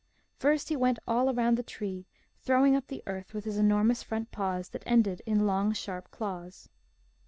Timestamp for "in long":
5.27-5.73